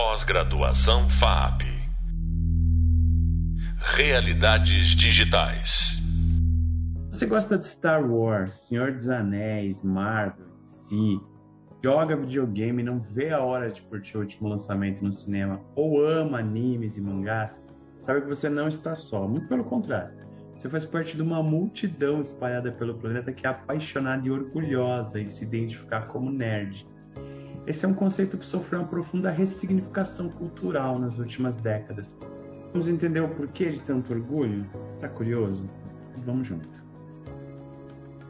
[0.00, 1.62] Pós-graduação FAP.
[3.96, 5.98] Realidades digitais.
[7.10, 10.46] Você gosta de Star Wars, Senhor dos Anéis, Marvel,
[10.82, 11.20] DC,
[11.82, 16.00] joga videogame e não vê a hora de curtir o último lançamento no cinema, ou
[16.06, 17.60] ama animes e mangás,
[18.02, 19.26] sabe que você não está só.
[19.26, 20.16] Muito pelo contrário.
[20.56, 25.28] Você faz parte de uma multidão espalhada pelo planeta que é apaixonada e orgulhosa em
[25.28, 26.86] se identificar como nerd.
[27.68, 32.16] Esse é um conceito que sofreu uma profunda ressignificação cultural nas últimas décadas.
[32.72, 34.64] Vamos entender o porquê de tanto orgulho?
[35.02, 35.68] Tá curioso?
[36.24, 36.66] Vamos junto.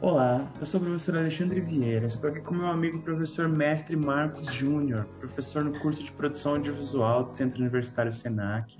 [0.01, 4.53] Olá, eu sou o professor Alexandre Vieira, estou aqui com meu amigo professor mestre Marcos
[4.53, 8.77] Júnior, professor no curso de produção audiovisual do Centro Universitário Senac,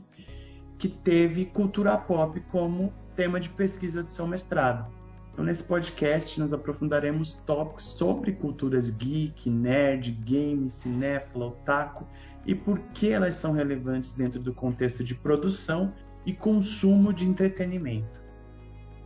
[0.77, 4.91] que teve cultura pop como tema de pesquisa de seu mestrado.
[5.39, 12.05] Então, nesse podcast, nos aprofundaremos tópicos sobre culturas geek, nerd, game, cinéfila, otaku
[12.45, 15.93] e por que elas são relevantes dentro do contexto de produção
[16.25, 18.21] e consumo de entretenimento.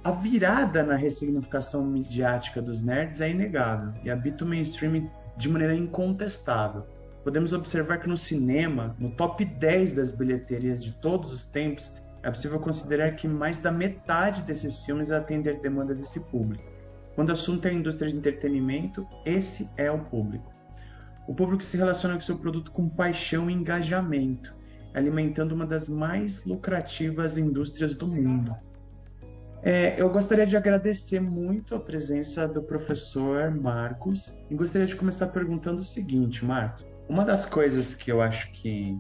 [0.04, 5.76] A virada na ressignificação midiática dos nerds é inegável e habita o mainstream de maneira
[5.76, 6.84] incontestável.
[7.24, 12.30] Podemos observar que no cinema, no top 10 das bilheterias de todos os tempos, é
[12.30, 16.64] possível considerar que mais da metade desses filmes atende à demanda desse público.
[17.16, 20.52] Quando o assunto é a indústria de entretenimento, esse é o público.
[21.28, 24.56] O público se relaciona com seu produto com paixão e engajamento,
[24.94, 28.56] alimentando uma das mais lucrativas indústrias do mundo.
[29.62, 35.28] É, eu gostaria de agradecer muito a presença do professor Marcos e gostaria de começar
[35.28, 36.86] perguntando o seguinte, Marcos.
[37.08, 38.98] Uma das coisas que eu acho que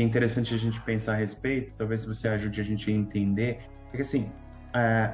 [0.00, 3.60] que é interessante a gente pensar a respeito, talvez você ajude a gente a entender,
[3.92, 4.32] é que assim,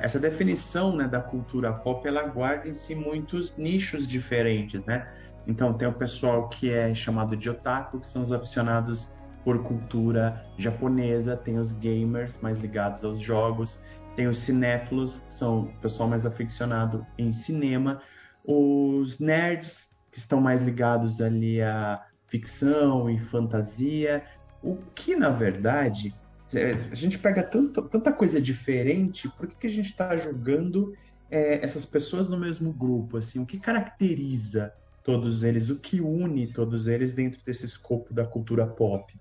[0.00, 5.08] essa definição né, da cultura pop, ela guarda em si muitos nichos diferentes, né?
[5.46, 9.10] Então tem o pessoal que é chamado de otaku, que são os aficionados
[9.44, 13.80] por cultura japonesa, tem os gamers mais ligados aos jogos,
[14.14, 18.02] tem os cinéfilos, que são o pessoal mais aficionado em cinema,
[18.44, 24.24] os nerds, que estão mais ligados ali a ficção e fantasia,
[24.62, 26.14] o que, na verdade,
[26.54, 30.96] é, a gente pega tanto, tanta coisa diferente, por que, que a gente está jogando
[31.30, 33.16] é, essas pessoas no mesmo grupo?
[33.16, 34.72] Assim, o que caracteriza
[35.02, 35.70] todos eles?
[35.70, 39.12] O que une todos eles dentro desse escopo da cultura pop?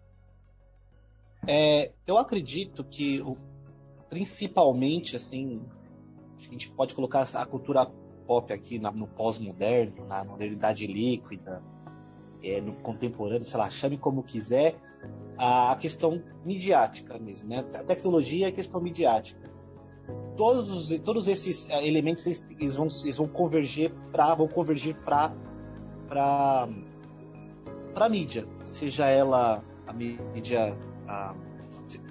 [1.47, 3.21] É, eu acredito que,
[4.09, 5.61] principalmente, assim,
[6.37, 7.85] a gente pode colocar a cultura
[8.25, 11.61] pop aqui na, no pós-moderno, na modernidade líquida,
[12.45, 14.75] é, no contemporâneo, sei lá, chame como quiser,
[15.37, 17.59] a questão midiática mesmo, né?
[17.59, 19.49] A tecnologia é questão midiática.
[20.37, 25.33] Todos, todos esses é, elementos eles vão, eles vão converger para vão convergir para
[26.07, 26.69] para
[27.93, 30.77] para mídia, seja ela a mídia
[31.07, 31.33] a,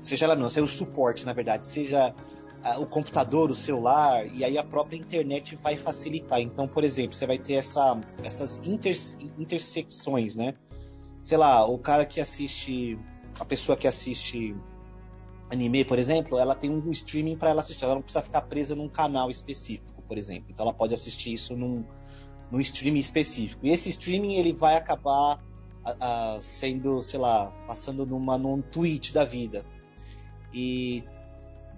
[0.03, 2.15] seja ela não, seja o suporte na verdade, seja
[2.79, 6.41] o computador, o celular e aí a própria internet vai facilitar.
[6.41, 8.97] Então, por exemplo, você vai ter essa, essas inter,
[9.39, 10.55] intersecções, né?
[11.23, 12.99] Sei lá, o cara que assiste
[13.39, 14.57] a pessoa que assiste
[15.51, 17.85] anime, por exemplo, ela tem um streaming para ela assistir.
[17.85, 20.47] Ela não precisa ficar presa num canal específico, por exemplo.
[20.51, 21.85] Então ela pode assistir isso num,
[22.51, 23.67] num streaming específico.
[23.67, 25.43] E esse streaming ele vai acabar
[26.41, 29.65] sendo, sei lá, passando numa, num tweet da vida.
[30.53, 31.05] E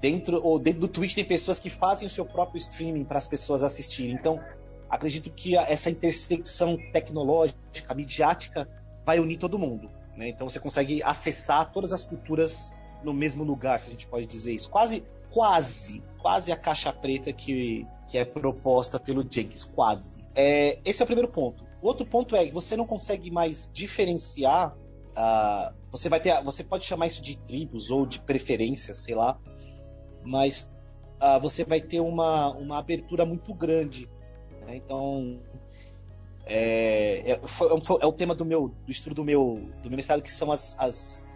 [0.01, 3.29] dentro ou dentro do Twitch tem pessoas que fazem o seu próprio streaming para as
[3.29, 4.15] pessoas assistirem.
[4.15, 4.41] Então,
[4.89, 8.69] acredito que essa intersecção tecnológica, midiática,
[9.05, 9.91] vai unir todo mundo.
[10.17, 10.29] Né?
[10.29, 12.75] Então você consegue acessar todas as culturas
[13.05, 14.71] no mesmo lugar, se a gente pode dizer isso.
[14.71, 20.25] Quase, quase, quase a caixa preta que, que é proposta pelo Jenkins, quase.
[20.35, 21.65] É, esse é o primeiro ponto.
[21.83, 24.75] O outro ponto é que você não consegue mais diferenciar.
[25.13, 29.39] Uh, você vai ter, você pode chamar isso de tribos ou de preferências, sei lá,
[30.27, 30.75] mas
[31.21, 34.09] uh, você vai ter uma, uma abertura muito grande.
[34.67, 34.77] Né?
[34.77, 35.41] Então,
[36.45, 37.69] é, é, foi,
[38.01, 40.77] é, o tema do meu do estudo do meu do meu mestrado que são as
[40.79, 41.29] as,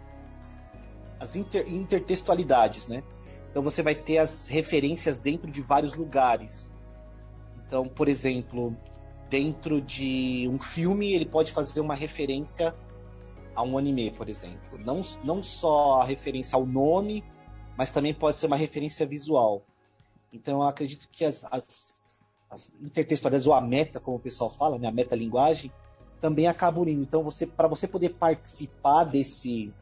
[1.19, 3.03] as inter, intertextualidades, né?
[3.49, 6.71] Então você vai ter as referências dentro de vários lugares.
[7.67, 8.75] Então, por exemplo,
[9.29, 12.73] dentro de um filme ele pode fazer uma referência
[13.53, 14.79] a um anime, por exemplo.
[14.79, 17.23] Não, não só a referência ao nome,
[17.81, 19.63] mas também pode ser uma referência visual.
[20.31, 21.99] Então eu acredito que as, as
[22.47, 25.71] as intertextualidades ou a meta, como o pessoal fala, né, a metalinguagem,
[26.19, 27.01] também acaba unindo.
[27.01, 29.73] Então, você, para você poder participar desse,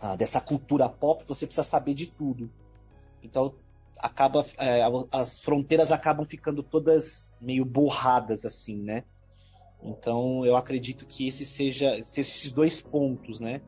[0.00, 2.50] ah, dessa cultura pop, você precisa saber de tudo.
[3.22, 3.54] Então,
[4.00, 4.80] acaba, é,
[5.12, 9.04] as fronteiras acabam ficando todas meio borradas assim, né?
[9.80, 13.60] Então, eu acredito que esse seja esses dois pontos, né?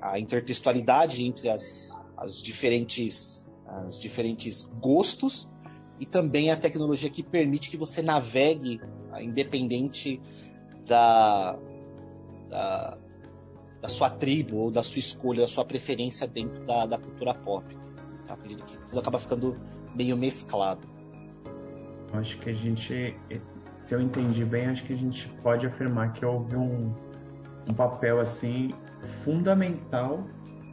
[0.00, 5.48] a intertextualidade entre as, as diferentes as diferentes gostos
[5.98, 8.80] e também a tecnologia que permite que você navegue
[9.20, 10.20] independente
[10.86, 11.56] da,
[12.48, 12.98] da,
[13.80, 17.64] da sua tribo ou da sua escolha, da sua preferência dentro da, da cultura pop.
[18.28, 19.54] Eu acredito que tudo acaba ficando
[19.94, 20.88] meio mesclado.
[22.12, 23.16] Acho que a gente,
[23.82, 26.92] se eu entendi bem, acho que a gente pode afirmar que houve um,
[27.68, 28.70] um papel assim
[29.22, 30.24] fundamental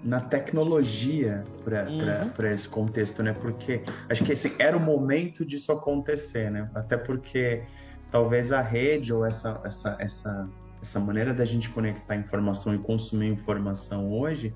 [0.03, 2.45] na tecnologia para uhum.
[2.47, 3.33] esse contexto, né?
[3.33, 6.69] Porque acho que esse era o momento disso acontecer, né?
[6.73, 7.63] Até porque
[8.11, 10.49] talvez a rede ou essa, essa, essa,
[10.81, 14.55] essa maneira da gente conectar informação e consumir informação hoje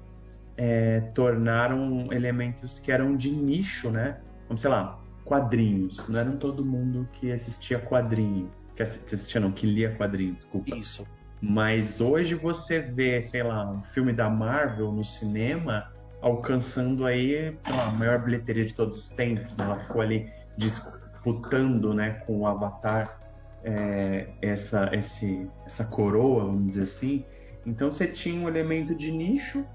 [0.57, 4.19] é, tornaram elementos que eram de nicho, né?
[4.47, 6.07] Como, sei lá, quadrinhos.
[6.07, 8.49] Não era todo mundo que assistia quadrinho.
[8.75, 10.75] Que assistia, não, que lia quadrinhos, desculpa.
[10.75, 11.05] Isso.
[11.41, 15.91] Mas hoje você vê, sei lá, um filme da Marvel no cinema
[16.21, 19.57] alcançando aí, sei lá, a maior bilheteria de todos os tempos.
[19.57, 19.65] Né?
[19.65, 23.19] Ela ficou ali disputando, né, com o Avatar
[23.63, 27.25] é, essa, esse, essa coroa, vamos dizer assim.
[27.65, 29.65] Então você tinha um elemento de nicho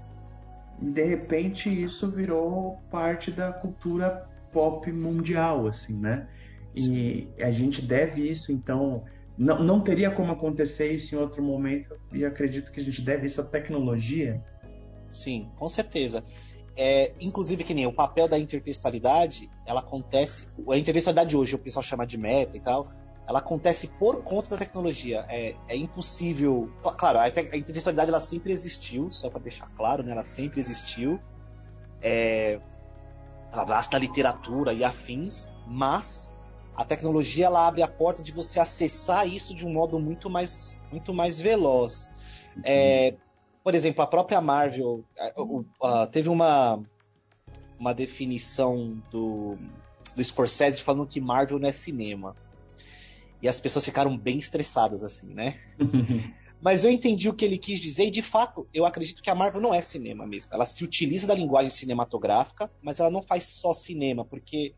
[0.81, 6.27] e de repente isso virou parte da cultura pop mundial, assim, né?
[6.75, 9.03] E a gente deve isso, então,
[9.37, 13.27] não, não teria como acontecer isso em outro momento, e acredito que a gente deve
[13.27, 14.43] isso à tecnologia.
[15.11, 16.23] Sim, com certeza.
[16.75, 20.47] É, inclusive, que nem o papel da intertextualidade, ela acontece.
[20.69, 22.91] A intertextualidade hoje, o pessoal chama de meta e tal,
[23.27, 25.25] ela acontece por conta da tecnologia.
[25.27, 26.71] É, é impossível.
[26.97, 30.11] Claro, a, intertextualidade ela sempre existiu, só para deixar claro, né?
[30.11, 31.19] Ela sempre existiu.
[32.01, 32.59] É,
[33.51, 36.33] ela nasce da literatura e afins, mas
[36.77, 40.77] a tecnologia ela abre a porta de você acessar isso de um modo muito mais,
[40.91, 42.07] muito mais veloz.
[42.63, 43.15] É,
[43.63, 45.03] por exemplo, a própria Marvel
[45.35, 46.79] uh, uh, teve uma,
[47.79, 49.57] uma definição do,
[50.15, 52.35] do Scorsese falando que Marvel não é cinema.
[53.41, 55.59] E as pessoas ficaram bem estressadas, assim, né?
[56.61, 59.35] Mas eu entendi o que ele quis dizer, e de fato, eu acredito que a
[59.35, 60.53] Marvel não é cinema mesmo.
[60.53, 64.73] Ela se utiliza da linguagem cinematográfica, mas ela não faz só cinema, porque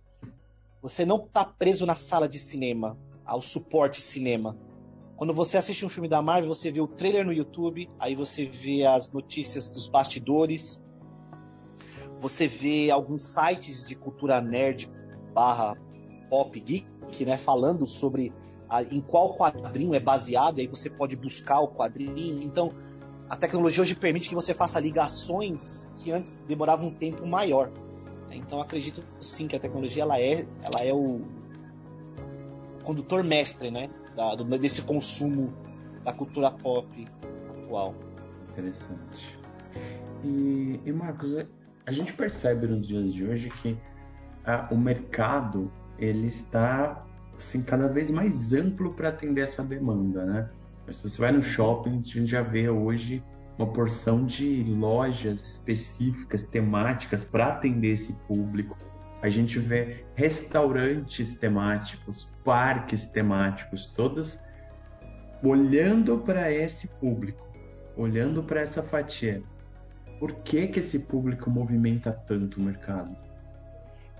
[0.82, 4.58] você não está preso na sala de cinema, ao suporte cinema.
[5.16, 8.46] Quando você assiste um filme da Marvel, você vê o trailer no YouTube, aí você
[8.46, 10.82] vê as notícias dos bastidores,
[12.20, 14.90] você vê alguns sites de cultura nerd
[15.34, 15.76] barra
[16.30, 18.34] pop geek, né, falando sobre
[18.70, 22.42] a, em qual quadrinho é baseado, aí você pode buscar o quadrinho.
[22.42, 22.72] Então,
[23.30, 27.72] a tecnologia hoje permite que você faça ligações que antes demoravam um tempo maior.
[28.32, 31.22] Então acredito sim que a tecnologia ela é, ela é o
[32.84, 35.54] condutor mestre, né, da, do, desse consumo
[36.04, 37.08] da cultura pop
[37.50, 37.94] atual.
[38.52, 39.38] Interessante.
[40.24, 41.46] E, e Marcos,
[41.86, 43.78] a gente percebe nos dias de hoje que
[44.46, 47.06] a, o mercado ele está
[47.38, 50.50] assim cada vez mais amplo para atender essa demanda, né?
[50.92, 53.24] Se você vai no shopping, a gente já vê hoje
[53.60, 58.78] uma porção de lojas específicas, temáticas para atender esse público.
[59.22, 64.40] A gente vê restaurantes temáticos, parques temáticos, todos
[65.44, 67.46] olhando para esse público,
[67.98, 69.44] olhando para essa fatia.
[70.20, 73.14] Por que, que esse público movimenta tanto o mercado?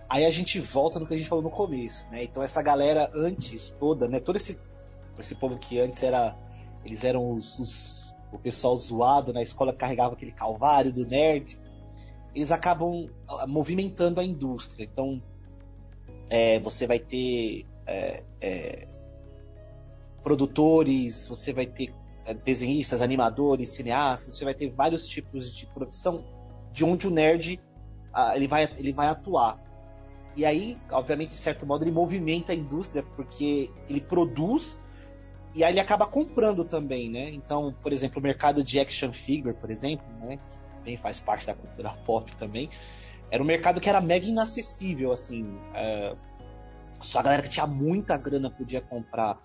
[0.10, 2.24] Aí a gente volta no que a gente falou no começo, né?
[2.24, 4.20] Então essa galera antes toda, né?
[4.20, 4.60] Todo esse,
[5.18, 6.36] esse povo que antes era,
[6.84, 11.60] eles eram os, os o pessoal zoado na escola carregava aquele calvário do nerd,
[12.34, 14.84] eles acabam ah, movimentando a indústria.
[14.84, 15.22] Então,
[16.30, 18.88] é, você vai ter é, é,
[20.24, 21.94] produtores, você vai ter
[22.26, 26.24] é, desenhistas, animadores, cineastas, você vai ter vários tipos de produção
[26.72, 27.60] de onde o nerd
[28.14, 29.60] ah, ele, vai, ele vai atuar.
[30.36, 34.80] E aí, obviamente, de certo modo, ele movimenta a indústria porque ele produz
[35.54, 37.30] e aí ele acaba comprando também, né?
[37.30, 40.38] Então, por exemplo, o mercado de action figure, por exemplo, né?
[40.38, 42.70] Que também faz parte da cultura pop também,
[43.32, 45.60] era um mercado que era mega inacessível, assim.
[45.74, 46.16] É...
[47.02, 49.38] Só a galera que tinha muita grana podia comprar.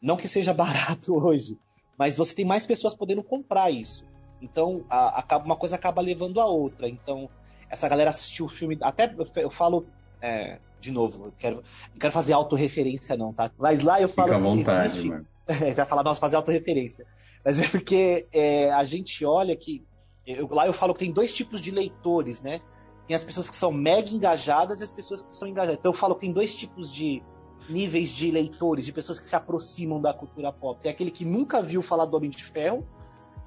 [0.00, 1.58] Não que seja barato hoje,
[1.96, 4.04] mas você tem mais pessoas podendo comprar isso.
[4.40, 6.88] Então, a, a, uma coisa acaba levando a outra.
[6.88, 7.28] Então,
[7.70, 8.78] essa galera assistiu o filme.
[8.82, 9.86] Até eu falo.
[10.20, 13.50] É, de novo, eu quero, não quero fazer autorreferência, não, tá?
[13.58, 15.08] Mas lá eu falo Fica à vontade, existe.
[15.08, 15.26] Mano.
[15.46, 17.04] É, vai falar, nossa, fazer autorreferência.
[17.44, 19.84] Mas é porque é, a gente olha que.
[20.26, 22.62] Eu, lá eu falo que tem dois tipos de leitores, né?
[23.06, 25.76] Tem as pessoas que são mega engajadas e as pessoas que são engajadas.
[25.78, 27.22] Então eu falo que tem dois tipos de
[27.68, 30.80] níveis de leitores, de pessoas que se aproximam da cultura pop.
[30.80, 32.82] Tem aquele que nunca viu falar do Homem de Ferro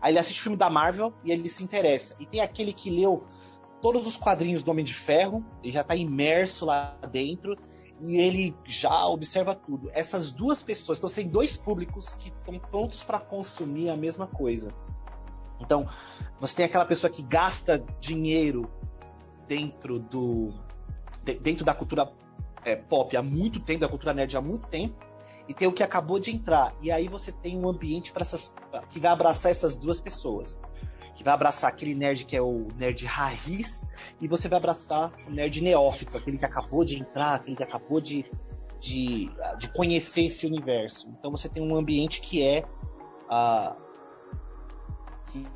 [0.01, 2.15] Aí ele assiste filme da Marvel e ele se interessa.
[2.19, 3.23] E tem aquele que leu
[3.81, 7.57] todos os quadrinhos do Homem de Ferro, ele já está imerso lá dentro
[7.99, 9.89] e ele já observa tudo.
[9.93, 14.73] Essas duas pessoas, então, tem dois públicos que estão prontos para consumir a mesma coisa.
[15.59, 15.87] Então,
[16.39, 18.69] você tem aquela pessoa que gasta dinheiro
[19.47, 20.53] dentro do
[21.41, 22.09] dentro da cultura
[22.63, 24.95] é, pop há muito tempo, da cultura nerd há muito tempo,
[25.47, 26.73] e tem o que acabou de entrar.
[26.81, 28.53] E aí você tem um ambiente para essas
[28.89, 30.59] que vai abraçar essas duas pessoas.
[31.17, 33.83] Que vai abraçar aquele nerd que é o nerd raiz,
[34.21, 37.99] e você vai abraçar o nerd neófito, aquele que acabou de entrar, aquele que acabou
[37.99, 38.23] de,
[38.79, 41.09] de, de conhecer esse universo.
[41.19, 42.63] Então você tem um ambiente que é
[43.25, 43.75] uh,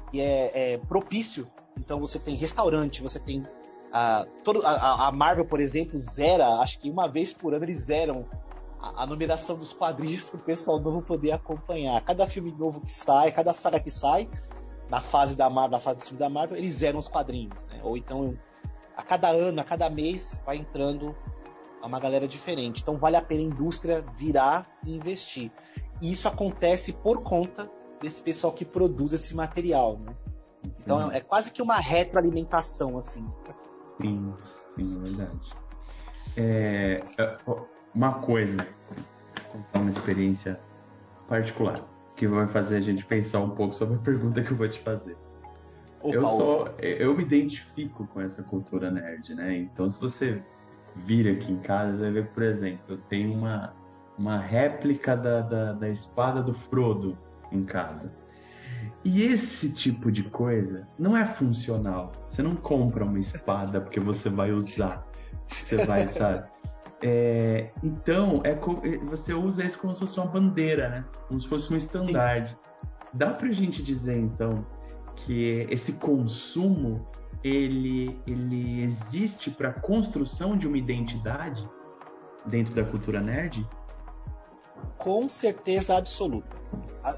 [0.10, 1.48] que é, é propício.
[1.78, 3.46] Então você tem restaurante, você tem
[3.92, 7.78] a, todo, a, a, Marvel, por exemplo, zera, acho que uma vez por ano eles
[7.78, 8.26] zeram
[8.80, 12.02] a, a numeração dos quadrinhos para o pessoal novo poder acompanhar.
[12.02, 14.30] Cada filme novo que sai, cada saga que sai,
[14.92, 17.66] na fase da Marvel, na fase do filme da Marvel, eles zeram os quadrinhos.
[17.68, 17.80] Né?
[17.82, 18.38] Ou então,
[18.96, 21.16] a cada ano, a cada mês, vai entrando
[21.82, 22.82] uma galera diferente.
[22.82, 25.50] Então vale a pena a indústria virar e investir.
[26.02, 27.72] E isso acontece por conta
[28.02, 30.14] desse pessoal que produz esse material, né?
[30.82, 33.26] Então é quase que uma retroalimentação, assim.
[33.98, 34.34] Sim,
[34.76, 35.54] sim, é verdade.
[36.36, 37.38] É, é
[37.96, 38.68] uma coisa,
[39.52, 40.60] contar uma experiência
[41.28, 41.82] particular,
[42.22, 44.78] que vai fazer a gente pensar um pouco sobre a pergunta que eu vou te
[44.82, 45.18] fazer.
[46.04, 49.58] Opa, eu só, eu me identifico com essa cultura nerd, né?
[49.58, 50.40] Então, se você
[50.98, 53.74] vir aqui em casa, você vai ver, por exemplo, eu tenho uma,
[54.20, 57.18] uma réplica da, da, da espada do Frodo
[57.52, 58.14] em casa.
[59.04, 62.12] E esse tipo de coisa não é funcional.
[62.30, 65.08] Você não compra uma espada porque você vai usar.
[65.48, 66.48] Você vai, sabe?
[67.04, 68.56] É, então, é,
[69.06, 71.06] você usa isso como se fosse uma bandeira, né?
[71.28, 72.56] Como se fosse um estandarte.
[73.14, 74.66] Dá pra gente dizer, então,
[75.16, 77.08] que esse consumo
[77.44, 81.68] ele, ele existe para construção de uma identidade
[82.46, 83.68] dentro da cultura nerd?
[84.98, 86.56] Com certeza absoluta.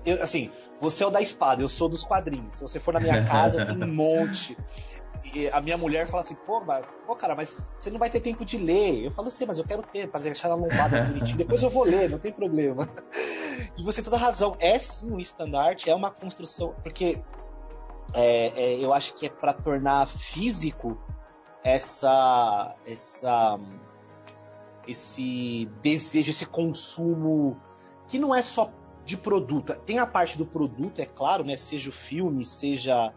[0.05, 0.49] Eu, assim,
[0.79, 2.55] você é o da espada, eu sou dos quadrinhos.
[2.55, 4.57] Se você for na minha casa, tem um monte.
[5.33, 8.19] E a minha mulher fala assim, pô, mas, pô, cara, mas você não vai ter
[8.19, 9.05] tempo de ler.
[9.05, 11.37] Eu falo assim, mas eu quero ter, para deixar ela lombada bonitinho.
[11.37, 12.89] Depois eu vou ler, não tem problema.
[13.77, 14.55] E você tem toda razão.
[14.59, 16.75] É sim um estandarte, é uma construção.
[16.83, 17.21] Porque
[18.13, 20.97] é, é, eu acho que é para tornar físico
[21.63, 23.59] essa, essa,
[24.87, 27.59] esse desejo, esse consumo
[28.07, 28.71] que não é só
[29.05, 29.73] de produto.
[29.85, 31.55] Tem a parte do produto, é claro, né?
[31.55, 33.13] Seja o filme, seja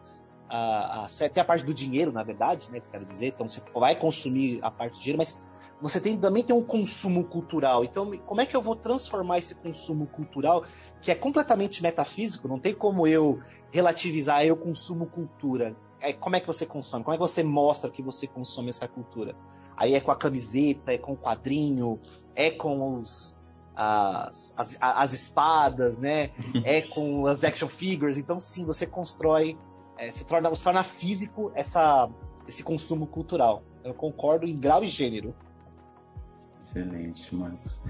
[0.48, 2.80] a, a, tem a parte do dinheiro, na verdade, né?
[2.90, 5.40] Quero dizer, então você vai consumir a parte do dinheiro, mas
[5.80, 7.84] você tem, também tem um consumo cultural.
[7.84, 10.64] Então, como é que eu vou transformar esse consumo cultural,
[11.00, 12.48] que é completamente metafísico?
[12.48, 15.76] Não tem como eu relativizar, eu consumo cultura.
[16.00, 17.04] É, como é que você consome?
[17.04, 19.34] Como é que você mostra que você consome essa cultura?
[19.76, 22.00] Aí é com a camiseta, é com o quadrinho,
[22.34, 23.38] é com os,
[23.74, 26.30] as, as, as espadas, né?
[26.64, 28.16] é com as action figures.
[28.16, 29.58] Então, sim, você constrói,
[29.98, 32.08] é, se torna, você torna físico essa,
[32.46, 33.62] esse consumo cultural.
[33.84, 35.34] Eu concordo em grau e gênero.
[36.60, 37.80] Excelente, Marcos.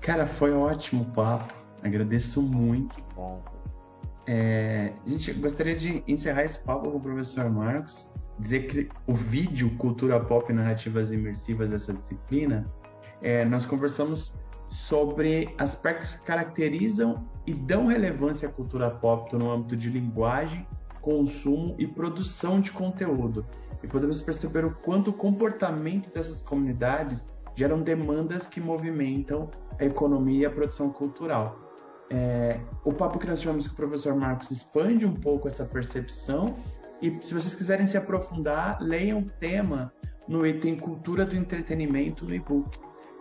[0.00, 1.54] Cara, foi um ótimo papo.
[1.82, 2.96] Agradeço muito.
[3.14, 3.42] Bom.
[4.26, 9.76] É, gente gostaria de encerrar esse papo com o professor Marcos, dizer que o vídeo
[9.76, 12.66] Cultura Pop Narrativas Imersivas dessa disciplina,
[13.22, 14.34] é, nós conversamos
[14.68, 20.66] sobre aspectos que caracterizam e dão relevância à cultura pop no âmbito de linguagem,
[21.06, 23.46] consumo e produção de conteúdo.
[23.80, 29.48] E podemos perceber o quanto o comportamento dessas comunidades geram demandas que movimentam
[29.78, 31.60] a economia e a produção cultural.
[32.10, 36.56] É, o papo que nós tivemos com o professor Marcos expande um pouco essa percepção
[37.00, 39.92] e se vocês quiserem se aprofundar, leiam o tema
[40.26, 42.80] no item Cultura do Entretenimento no e-book.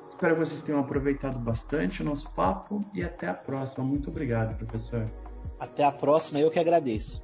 [0.10, 3.86] Espero que vocês tenham aproveitado bastante o nosso papo e até a próxima.
[3.86, 5.08] Muito obrigado, professor.
[5.60, 7.24] Até a próxima, eu que agradeço.